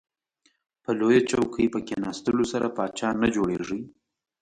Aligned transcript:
په 0.83 0.89
لویه 0.99 1.21
چوکۍ 1.29 1.67
په 1.73 1.79
کیناستلو 1.87 2.43
سره 2.53 2.67
پاچا 2.77 3.09
نه 3.21 3.27
جوړیږئ. 3.35 3.81